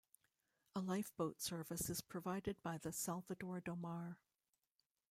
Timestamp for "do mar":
3.61-4.17